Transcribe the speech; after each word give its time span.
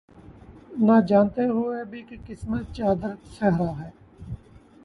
یہ 0.85 0.99
جانتے 1.09 1.45
ہوئے 1.47 1.83
بھی، 1.91 2.01
کہ 2.09 2.15
قسمت 2.27 2.61
میں 2.61 2.73
چادر 2.75 3.13
صحرا 3.37 3.71
ہے 3.79 3.89